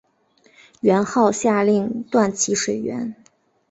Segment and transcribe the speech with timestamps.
[0.79, 3.15] 元昊下令断其水源。